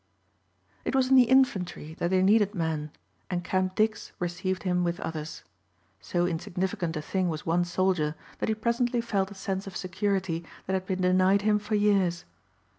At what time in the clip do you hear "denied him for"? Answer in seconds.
11.03-11.75